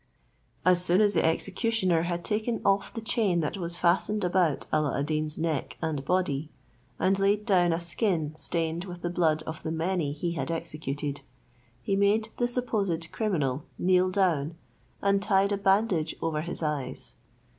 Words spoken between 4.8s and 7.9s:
ad Deen's neck and body, and laid down a